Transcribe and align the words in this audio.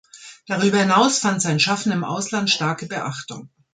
Darüber 0.47 0.79
hinaus 0.79 1.19
fand 1.19 1.43
sein 1.43 1.59
Schaffen 1.59 1.91
im 1.91 2.03
Ausland 2.03 2.49
starke 2.49 2.87
Beachtung. 2.87 3.49